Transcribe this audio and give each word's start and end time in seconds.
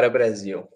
Para 0.00 0.08
Brasil. 0.08 0.66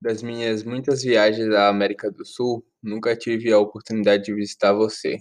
Das 0.00 0.22
minhas 0.22 0.62
muitas 0.62 1.02
viagens 1.02 1.52
à 1.52 1.68
América 1.68 2.12
do 2.12 2.24
Sul, 2.24 2.64
nunca 2.80 3.16
tive 3.16 3.52
a 3.52 3.58
oportunidade 3.58 4.22
de 4.22 4.32
visitar 4.32 4.72
você. 4.72 5.18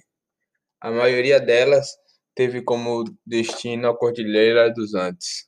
A 0.79 0.91
maioria 0.91 1.39
delas 1.39 1.89
teve 2.36 2.62
como 2.62 3.04
destino 3.25 3.89
a 3.89 3.98
Cordilheira 3.98 4.71
dos 4.71 4.93
Andes. 4.93 5.48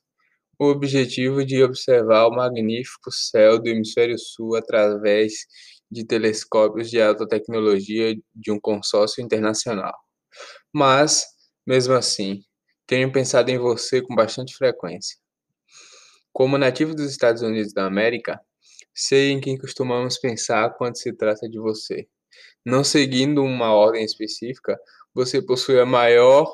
O 0.58 0.66
objetivo 0.70 1.46
de 1.46 1.62
observar 1.62 2.26
o 2.26 2.34
magnífico 2.34 3.12
céu 3.12 3.62
do 3.62 3.68
hemisfério 3.68 4.18
sul 4.18 4.56
através 4.56 5.46
de 5.88 6.04
telescópios 6.04 6.90
de 6.90 7.00
alta 7.00 7.28
tecnologia 7.28 8.12
de 8.34 8.50
um 8.50 8.58
consórcio 8.58 9.22
internacional. 9.22 9.94
Mas, 10.74 11.24
mesmo 11.64 11.94
assim, 11.94 12.40
tenho 12.88 13.12
pensado 13.12 13.52
em 13.52 13.58
você 13.58 14.02
com 14.02 14.16
bastante 14.16 14.56
frequência. 14.56 15.23
Como 16.34 16.58
nativo 16.58 16.96
dos 16.96 17.12
Estados 17.12 17.42
Unidos 17.42 17.72
da 17.72 17.86
América, 17.86 18.40
sei 18.92 19.30
em 19.30 19.40
quem 19.40 19.56
costumamos 19.56 20.18
pensar 20.18 20.68
quando 20.76 20.98
se 20.98 21.12
trata 21.12 21.48
de 21.48 21.60
você. 21.60 22.08
Não 22.66 22.82
seguindo 22.82 23.40
uma 23.40 23.72
ordem 23.72 24.04
específica, 24.04 24.76
você 25.14 25.40
possui 25.40 25.78
a 25.78 25.86
maior 25.86 26.52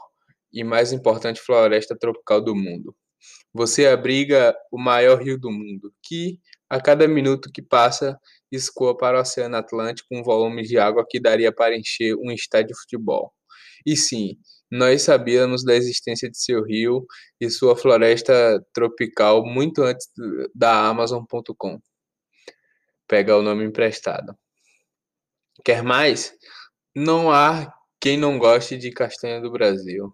e 0.53 0.63
mais 0.63 0.93
importante 0.93 1.41
floresta 1.41 1.97
tropical 1.99 2.43
do 2.43 2.55
mundo. 2.55 2.95
Você 3.55 3.87
abriga 3.87 4.55
o 4.71 4.79
maior 4.79 5.23
rio 5.23 5.41
do 5.41 5.51
mundo, 5.51 5.91
que, 6.03 6.39
a 6.69 6.79
cada 6.79 7.09
minuto 7.09 7.51
que 7.51 7.63
passa, 7.63 8.21
escoa 8.53 8.95
para 8.95 9.17
o 9.17 9.23
Oceano 9.23 9.57
Atlântico 9.57 10.09
um 10.15 10.23
volume 10.23 10.63
de 10.63 10.77
água 10.79 11.07
que 11.09 11.19
daria 11.19 11.51
para 11.51 11.75
encher 11.75 12.15
um 12.17 12.31
estádio 12.31 12.75
de 12.75 12.81
futebol. 12.83 13.33
E 13.87 13.97
sim, 13.97 14.37
nós 14.71 15.03
sabíamos 15.03 15.65
da 15.65 15.75
existência 15.75 16.31
de 16.31 16.39
seu 16.39 16.63
rio 16.65 17.05
e 17.41 17.51
sua 17.51 17.77
floresta 17.77 18.65
tropical 18.73 19.45
muito 19.45 19.83
antes 19.83 20.09
da 20.55 20.87
Amazon.com. 20.87 21.81
Pega 23.09 23.37
o 23.37 23.43
nome 23.43 23.65
emprestado. 23.65 24.37
Quer 25.65 25.83
mais? 25.83 26.33
Não 26.95 27.31
há 27.31 27.73
quem 28.01 28.17
não 28.17 28.39
goste 28.39 28.79
de 28.79 28.91
castanha 28.93 29.41
do 29.41 29.51
Brasil. 29.51 30.13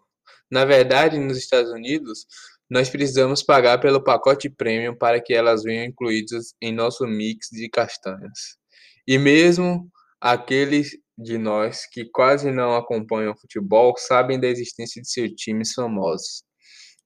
Na 0.51 0.65
verdade, 0.65 1.19
nos 1.19 1.37
Estados 1.37 1.71
Unidos, 1.71 2.27
nós 2.69 2.89
precisamos 2.89 3.43
pagar 3.43 3.79
pelo 3.79 4.03
pacote 4.03 4.51
premium 4.51 4.97
para 4.97 5.21
que 5.21 5.35
elas 5.35 5.63
venham 5.63 5.85
incluídas 5.85 6.55
em 6.61 6.73
nosso 6.73 7.07
mix 7.07 7.49
de 7.51 7.69
castanhas. 7.69 8.57
E 9.07 9.19
mesmo 9.19 9.89
aqueles 10.21 10.97
de 11.17 11.39
nós 11.39 11.87
que 11.91 12.05
quase 12.05 12.51
não 12.51 12.77
acompanham 12.77 13.37
futebol 13.37 13.95
sabem 13.97 14.39
da 14.39 14.47
existência 14.47 15.01
de 15.01 15.11
seus 15.11 15.33
times 15.33 15.73
famosos, 15.73 16.43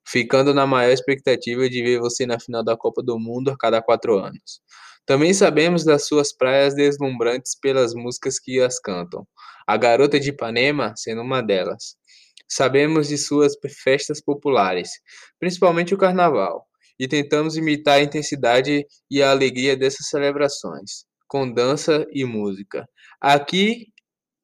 ficando 0.06 0.52
na 0.52 0.66
maior 0.66 0.92
expectativa 0.92 1.68
de 1.68 1.82
ver 1.82 2.00
você 2.00 2.26
na 2.26 2.40
final 2.40 2.64
da 2.64 2.76
Copa 2.76 3.02
do 3.02 3.18
Mundo 3.18 3.50
a 3.50 3.56
cada 3.56 3.80
quatro 3.80 4.18
anos. 4.18 4.60
Também 5.06 5.32
sabemos 5.32 5.84
das 5.84 6.06
suas 6.06 6.32
praias 6.32 6.74
deslumbrantes 6.74 7.58
pelas 7.60 7.94
músicas 7.94 8.38
que 8.38 8.60
as 8.60 8.78
cantam, 8.78 9.26
a 9.66 9.76
Garota 9.76 10.20
de 10.20 10.30
Ipanema 10.30 10.94
sendo 10.96 11.22
uma 11.22 11.42
delas. 11.42 11.96
Sabemos 12.48 13.08
de 13.08 13.16
suas 13.16 13.54
festas 13.82 14.20
populares, 14.20 14.90
principalmente 15.38 15.94
o 15.94 15.98
Carnaval, 15.98 16.66
e 16.98 17.08
tentamos 17.08 17.56
imitar 17.56 17.98
a 17.98 18.02
intensidade 18.02 18.84
e 19.10 19.22
a 19.22 19.30
alegria 19.30 19.76
dessas 19.76 20.08
celebrações, 20.08 21.04
com 21.26 21.50
dança 21.50 22.06
e 22.12 22.24
música. 22.24 22.88
Aqui 23.20 23.86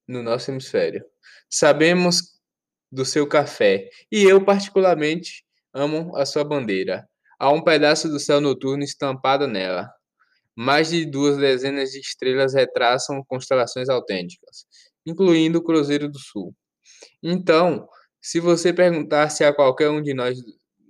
no 0.06 0.22
nosso 0.22 0.50
hemisfério. 0.50 1.04
Sabemos 1.50 2.36
do 2.90 3.04
seu 3.04 3.26
café 3.26 3.88
e 4.10 4.22
eu, 4.22 4.44
particularmente, 4.44 5.44
amo 5.72 6.16
a 6.16 6.24
sua 6.24 6.44
bandeira. 6.44 7.08
Há 7.38 7.50
um 7.50 7.62
pedaço 7.62 8.08
do 8.08 8.18
céu 8.18 8.40
noturno 8.40 8.82
estampado 8.82 9.46
nela. 9.46 9.90
Mais 10.54 10.88
de 10.88 11.04
duas 11.04 11.36
dezenas 11.36 11.90
de 11.90 12.00
estrelas 12.00 12.54
retraçam 12.54 13.22
constelações 13.28 13.88
autênticas, 13.90 14.64
incluindo 15.04 15.58
o 15.58 15.62
Cruzeiro 15.62 16.08
do 16.08 16.18
Sul. 16.18 16.54
Então, 17.22 17.86
se 18.22 18.40
você 18.40 18.72
perguntasse 18.72 19.44
a 19.44 19.52
qualquer 19.52 19.90
um 19.90 20.00
de 20.00 20.14
nós 20.14 20.38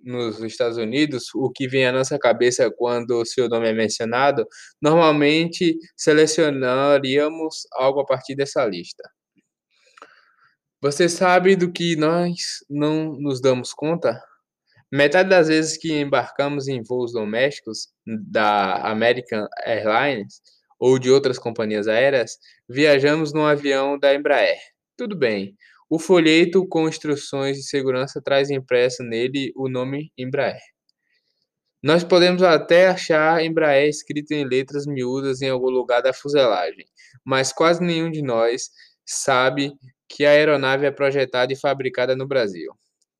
nos 0.06 0.41
Estados 0.41 0.78
Unidos, 0.78 1.34
o 1.34 1.50
que 1.50 1.67
vem 1.67 1.84
à 1.84 1.93
nossa 1.93 2.19
cabeça 2.19 2.71
quando 2.71 3.21
o 3.21 3.27
seu 3.27 3.49
nome 3.49 3.69
é 3.69 3.72
mencionado, 3.72 4.47
normalmente 4.81 5.77
selecionaríamos 5.97 7.67
algo 7.72 8.00
a 8.00 8.06
partir 8.06 8.37
dessa 8.37 8.65
lista. 8.65 9.03
Você 10.81 11.09
sabe 11.09 11.56
do 11.56 11.72
que 11.72 11.97
nós 11.97 12.65
não 12.71 13.19
nos 13.19 13.41
damos 13.41 13.75
conta? 13.75 14.22
Metade 14.93 15.28
das 15.28 15.49
vezes 15.49 15.77
que 15.77 15.93
embarcamos 15.93 16.69
em 16.69 16.83
voos 16.83 17.12
domésticos 17.12 17.88
da 18.06 18.77
American 18.88 19.49
Airlines 19.65 20.41
ou 20.78 20.99
de 20.99 21.11
outras 21.11 21.38
companhias 21.38 21.88
aéreas, 21.88 22.38
viajamos 22.69 23.33
num 23.33 23.44
avião 23.44 23.99
da 23.99 24.15
Embraer. 24.15 24.59
Tudo 24.97 25.17
bem, 25.17 25.56
o 25.89 25.99
folheto 25.99 26.67
com 26.67 26.89
instruções 26.89 27.57
de 27.57 27.63
segurança 27.63 28.21
traz 28.21 28.51
impresso 28.51 29.03
nele 29.03 29.53
o 29.55 29.69
nome 29.69 30.13
Embraer. 30.19 30.61
Nós 31.83 32.03
podemos 32.03 32.43
até 32.43 32.89
achar 32.89 33.45
Embraer 33.45 33.89
escrito 33.89 34.33
em 34.33 34.45
letras 34.45 34.87
miúdas 34.87 35.41
em 35.43 35.49
algum 35.49 35.71
lugar 35.71 36.03
da 36.03 36.13
fuselagem, 36.13 36.85
mas 37.25 37.53
quase 37.53 37.83
nenhum 37.83 38.11
de 38.11 38.23
nós 38.23 38.71
sabe 39.05 39.73
que 40.09 40.25
a 40.25 40.31
aeronave 40.31 40.87
é 40.87 40.91
projetada 40.91 41.53
e 41.53 41.57
fabricada 41.57 42.17
no 42.17 42.27
Brasil. 42.27 42.73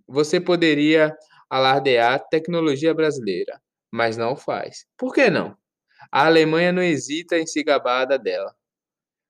Você 0.09 0.41
poderia 0.41 1.17
alardear 1.49 2.27
tecnologia 2.29 2.93
brasileira, 2.93 3.61
mas 3.93 4.17
não 4.17 4.37
faz. 4.37 4.87
Por 4.97 5.15
que 5.15 5.31
não? 5.31 5.57
A 6.11 6.27
Alemanha 6.27 6.73
não 6.73 6.83
hesita 6.83 7.39
em 7.39 7.47
se 7.47 7.63
gabar 7.63 8.07
dela. 8.19 8.55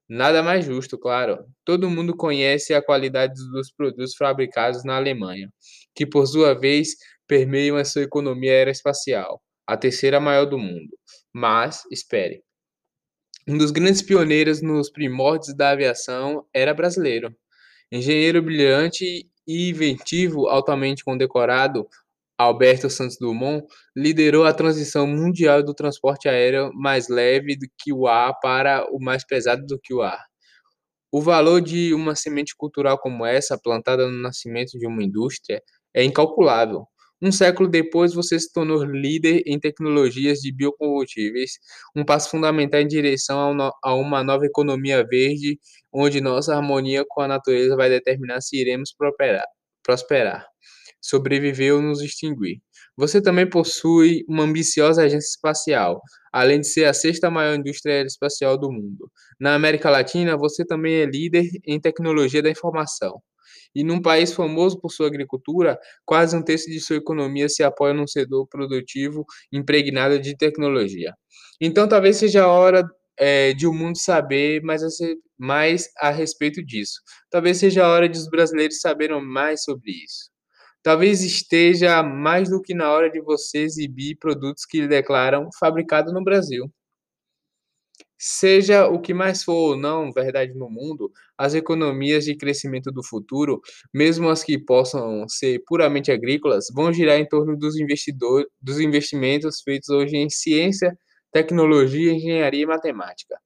Nada 0.08 0.42
mais 0.42 0.64
justo, 0.64 0.96
claro. 0.96 1.44
Todo 1.64 1.90
mundo 1.90 2.16
conhece 2.16 2.72
a 2.72 2.82
qualidade 2.82 3.34
dos 3.50 3.72
produtos 3.72 4.14
fabricados 4.16 4.84
na 4.84 4.96
Alemanha, 4.96 5.50
que 5.94 6.06
por 6.06 6.26
sua 6.26 6.54
vez 6.54 6.90
permeiam 7.26 7.76
a 7.76 7.84
sua 7.84 8.02
economia 8.02 8.52
aeroespacial, 8.52 9.42
a 9.66 9.76
terceira 9.76 10.20
maior 10.20 10.44
do 10.46 10.58
mundo. 10.58 10.96
Mas, 11.32 11.82
espere. 11.90 12.42
Um 13.48 13.58
dos 13.58 13.70
grandes 13.70 14.02
pioneiros 14.02 14.62
nos 14.62 14.90
primórdios 14.90 15.56
da 15.56 15.70
aviação 15.70 16.44
era 16.54 16.74
brasileiro. 16.74 17.34
Engenheiro 17.90 18.42
brilhante 18.42 19.28
e 19.46 19.68
inventivo, 19.70 20.48
altamente 20.48 21.04
condecorado, 21.04 21.88
Alberto 22.38 22.90
Santos 22.90 23.16
Dumont 23.18 23.66
liderou 23.96 24.44
a 24.44 24.52
transição 24.52 25.06
mundial 25.06 25.62
do 25.62 25.74
transporte 25.74 26.28
aéreo 26.28 26.70
mais 26.74 27.08
leve 27.08 27.56
do 27.56 27.66
que 27.78 27.92
o 27.92 28.06
ar 28.06 28.38
para 28.40 28.86
o 28.92 29.02
mais 29.02 29.24
pesado 29.24 29.64
do 29.66 29.78
que 29.78 29.94
o 29.94 30.02
ar. 30.02 30.22
O 31.10 31.22
valor 31.22 31.62
de 31.62 31.94
uma 31.94 32.14
semente 32.14 32.54
cultural 32.56 32.98
como 32.98 33.24
essa, 33.24 33.58
plantada 33.58 34.06
no 34.06 34.20
nascimento 34.20 34.78
de 34.78 34.86
uma 34.86 35.02
indústria, 35.02 35.62
é 35.94 36.04
incalculável. 36.04 36.86
Um 37.22 37.32
século 37.32 37.66
depois, 37.68 38.12
você 38.12 38.38
se 38.38 38.52
tornou 38.52 38.84
líder 38.84 39.42
em 39.46 39.58
tecnologias 39.58 40.40
de 40.40 40.52
biocombustíveis, 40.52 41.52
um 41.96 42.04
passo 42.04 42.30
fundamental 42.30 42.80
em 42.80 42.86
direção 42.86 43.56
a 43.82 43.94
uma 43.94 44.22
nova 44.22 44.44
economia 44.44 45.02
verde, 45.06 45.58
onde 45.90 46.20
nossa 46.20 46.54
harmonia 46.54 47.04
com 47.08 47.22
a 47.22 47.28
natureza 47.28 47.74
vai 47.74 47.88
determinar 47.88 48.42
se 48.42 48.60
iremos 48.60 48.94
prosperar 49.82 50.46
sobreviver 51.00 51.74
ou 51.74 51.82
nos 51.82 52.00
extinguir. 52.02 52.60
Você 52.96 53.20
também 53.20 53.48
possui 53.48 54.24
uma 54.28 54.44
ambiciosa 54.44 55.02
agência 55.02 55.28
espacial, 55.28 56.00
além 56.32 56.60
de 56.60 56.66
ser 56.66 56.86
a 56.86 56.94
sexta 56.94 57.30
maior 57.30 57.58
indústria 57.58 57.96
aeroespacial 57.96 58.58
do 58.58 58.72
mundo. 58.72 59.10
Na 59.38 59.54
América 59.54 59.90
Latina, 59.90 60.36
você 60.36 60.64
também 60.64 60.94
é 60.96 61.06
líder 61.06 61.46
em 61.66 61.80
tecnologia 61.80 62.42
da 62.42 62.50
informação. 62.50 63.20
E 63.74 63.84
num 63.84 64.00
país 64.00 64.32
famoso 64.32 64.80
por 64.80 64.90
sua 64.90 65.06
agricultura, 65.06 65.78
quase 66.04 66.34
um 66.36 66.42
terço 66.42 66.70
de 66.70 66.80
sua 66.80 66.96
economia 66.96 67.48
se 67.48 67.62
apoia 67.62 67.92
num 67.92 68.06
setor 68.06 68.46
produtivo 68.48 69.24
impregnado 69.52 70.18
de 70.18 70.36
tecnologia. 70.36 71.12
Então, 71.60 71.86
talvez 71.86 72.16
seja 72.16 72.44
a 72.44 72.48
hora 72.48 72.82
é, 73.18 73.52
de 73.52 73.66
o 73.66 73.72
mundo 73.72 73.98
saber 73.98 74.62
mais 74.62 74.82
a, 74.82 74.88
mais 75.38 75.88
a 75.98 76.10
respeito 76.10 76.64
disso. 76.64 77.00
Talvez 77.30 77.58
seja 77.58 77.84
a 77.84 77.88
hora 77.88 78.08
de 78.08 78.18
os 78.18 78.28
brasileiros 78.28 78.80
saberem 78.80 79.20
mais 79.22 79.62
sobre 79.62 79.90
isso. 79.90 80.30
Talvez 80.86 81.20
esteja 81.20 82.00
mais 82.00 82.48
do 82.48 82.62
que 82.62 82.72
na 82.72 82.92
hora 82.92 83.10
de 83.10 83.20
você 83.20 83.58
exibir 83.58 84.16
produtos 84.20 84.64
que 84.64 84.86
declaram 84.86 85.48
fabricado 85.58 86.12
no 86.12 86.22
Brasil. 86.22 86.72
Seja 88.16 88.86
o 88.86 89.00
que 89.00 89.12
mais 89.12 89.42
for 89.42 89.70
ou 89.70 89.76
não 89.76 90.12
verdade 90.12 90.54
no 90.54 90.70
mundo, 90.70 91.10
as 91.36 91.54
economias 91.54 92.24
de 92.24 92.36
crescimento 92.36 92.92
do 92.92 93.02
futuro, 93.02 93.60
mesmo 93.92 94.28
as 94.28 94.44
que 94.44 94.56
possam 94.56 95.28
ser 95.28 95.60
puramente 95.66 96.12
agrícolas, 96.12 96.66
vão 96.72 96.92
girar 96.92 97.18
em 97.18 97.26
torno 97.26 97.58
dos, 97.58 97.74
investidores, 97.74 98.46
dos 98.62 98.78
investimentos 98.78 99.62
feitos 99.62 99.88
hoje 99.88 100.16
em 100.16 100.30
ciência, 100.30 100.96
tecnologia, 101.32 102.12
engenharia 102.12 102.62
e 102.62 102.66
matemática. 102.66 103.36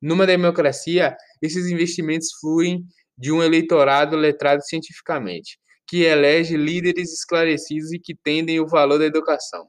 Numa 0.00 0.26
democracia, 0.26 1.14
esses 1.42 1.66
investimentos 1.66 2.28
fluem 2.40 2.82
de 3.14 3.30
um 3.30 3.42
eleitorado 3.42 4.16
letrado 4.16 4.62
cientificamente 4.64 5.58
que 5.88 6.04
elege 6.04 6.56
líderes 6.56 7.12
esclarecidos 7.12 7.92
e 7.92 7.98
que 7.98 8.12
entendem 8.12 8.60
o 8.60 8.68
valor 8.68 8.98
da 8.98 9.06
educação. 9.06 9.68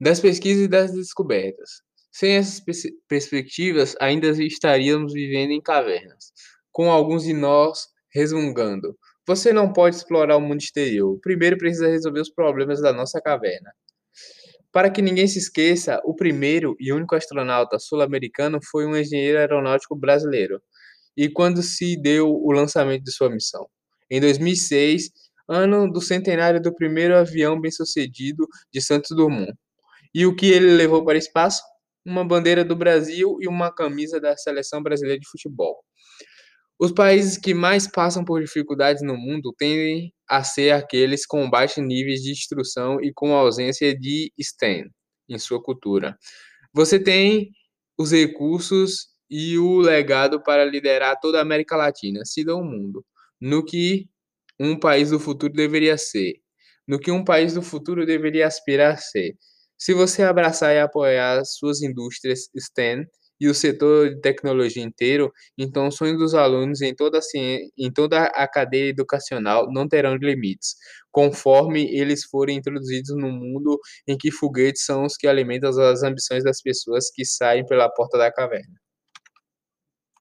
das 0.00 0.20
pesquisas 0.20 0.64
e 0.64 0.68
das 0.68 0.92
descobertas. 0.92 1.82
Sem 2.10 2.36
essas 2.36 2.60
perspectivas, 3.08 3.94
ainda 4.00 4.28
estaríamos 4.28 5.12
vivendo 5.12 5.52
em 5.52 5.62
cavernas, 5.62 6.32
com 6.72 6.90
alguns 6.90 7.24
de 7.24 7.32
nós 7.32 7.88
resmungando. 8.12 8.98
Você 9.26 9.52
não 9.52 9.72
pode 9.72 9.96
explorar 9.96 10.36
o 10.36 10.40
mundo 10.40 10.60
exterior. 10.60 11.18
Primeiro 11.22 11.56
precisa 11.56 11.88
resolver 11.88 12.20
os 12.20 12.30
problemas 12.30 12.80
da 12.82 12.92
nossa 12.92 13.20
caverna. 13.20 13.72
Para 14.72 14.90
que 14.90 15.02
ninguém 15.02 15.28
se 15.28 15.38
esqueça, 15.38 16.00
o 16.04 16.14
primeiro 16.16 16.76
e 16.80 16.92
único 16.92 17.14
astronauta 17.14 17.78
sul-americano 17.78 18.58
foi 18.70 18.86
um 18.86 18.96
engenheiro 18.96 19.38
aeronáutico 19.38 19.94
brasileiro. 19.96 20.60
E 21.16 21.28
quando 21.30 21.62
se 21.62 21.96
deu 22.00 22.28
o 22.30 22.52
lançamento 22.52 23.04
de 23.04 23.12
sua 23.12 23.30
missão? 23.30 23.68
Em 24.12 24.20
2006, 24.20 25.10
ano 25.48 25.90
do 25.90 25.98
centenário 26.02 26.60
do 26.60 26.74
primeiro 26.74 27.16
avião 27.16 27.58
bem-sucedido 27.58 28.46
de 28.70 28.78
Santos 28.78 29.16
Dumont. 29.16 29.50
E 30.14 30.26
o 30.26 30.36
que 30.36 30.50
ele 30.50 30.70
levou 30.72 31.02
para 31.02 31.14
o 31.14 31.18
espaço? 31.18 31.62
Uma 32.04 32.22
bandeira 32.22 32.62
do 32.62 32.76
Brasil 32.76 33.38
e 33.40 33.48
uma 33.48 33.74
camisa 33.74 34.20
da 34.20 34.36
seleção 34.36 34.82
brasileira 34.82 35.18
de 35.18 35.26
futebol. 35.26 35.82
Os 36.78 36.92
países 36.92 37.38
que 37.38 37.54
mais 37.54 37.90
passam 37.90 38.22
por 38.22 38.42
dificuldades 38.42 39.02
no 39.02 39.16
mundo 39.16 39.54
tendem 39.56 40.12
a 40.28 40.44
ser 40.44 40.72
aqueles 40.72 41.24
com 41.24 41.48
baixos 41.48 41.82
níveis 41.82 42.20
de 42.20 42.32
instrução 42.32 43.00
e 43.00 43.14
com 43.14 43.34
ausência 43.34 43.98
de 43.98 44.30
STEM 44.38 44.90
em 45.26 45.38
sua 45.38 45.62
cultura. 45.62 46.18
Você 46.74 47.02
tem 47.02 47.48
os 47.96 48.12
recursos 48.12 49.06
e 49.30 49.56
o 49.56 49.78
legado 49.78 50.42
para 50.42 50.66
liderar 50.66 51.18
toda 51.18 51.38
a 51.38 51.42
América 51.42 51.76
Latina, 51.76 52.20
se 52.26 52.44
não 52.44 52.60
o 52.60 52.64
mundo, 52.64 53.02
no 53.42 53.64
que 53.64 54.08
um 54.60 54.78
país 54.78 55.10
do 55.10 55.18
futuro 55.20 55.52
deveria 55.52 55.98
ser, 55.98 56.34
no 56.86 56.98
que 57.00 57.10
um 57.10 57.24
país 57.24 57.54
do 57.54 57.62
futuro 57.62 58.06
deveria 58.06 58.46
aspirar 58.46 58.94
a 58.94 58.96
ser. 58.96 59.34
Se 59.78 59.92
você 59.94 60.22
abraçar 60.22 60.74
e 60.74 60.80
apoiar 60.80 61.44
suas 61.44 61.82
indústrias 61.82 62.48
STEM, 62.56 63.04
e 63.42 63.48
o 63.48 63.54
setor 63.54 64.10
de 64.10 64.20
tecnologia 64.20 64.84
inteiro, 64.84 65.32
então 65.58 65.88
os 65.88 65.96
sonhos 65.96 66.16
dos 66.16 66.32
alunos 66.32 66.80
em 66.80 66.94
toda, 66.94 67.18
a 67.18 67.22
em 67.76 67.92
toda 67.92 68.26
a 68.26 68.46
cadeia 68.46 68.90
educacional 68.90 69.66
não 69.72 69.88
terão 69.88 70.14
limites, 70.14 70.76
conforme 71.10 71.92
eles 71.92 72.24
forem 72.24 72.58
introduzidos 72.58 73.16
no 73.16 73.32
mundo 73.32 73.80
em 74.06 74.16
que 74.16 74.30
foguetes 74.30 74.84
são 74.84 75.04
os 75.04 75.16
que 75.16 75.26
alimentam 75.26 75.70
as 75.70 76.04
ambições 76.04 76.44
das 76.44 76.62
pessoas 76.62 77.10
que 77.12 77.24
saem 77.24 77.66
pela 77.66 77.90
porta 77.90 78.16
da 78.16 78.30
caverna. 78.32 78.76